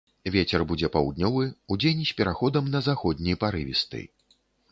[0.35, 1.43] Вецер будзе паўднёвы,
[1.75, 4.01] удзень з пераходам на заходні парывісты.